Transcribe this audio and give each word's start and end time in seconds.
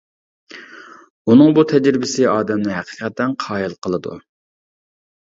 ئۇنىڭ 1.33 1.51
بۇ 1.57 1.63
تەجرىبىسى 1.71 2.25
ئادەمنى 2.31 2.73
ھەقىقەتەن 2.77 3.37
قايىل 3.45 3.77
قىلىدۇ. 3.87 4.15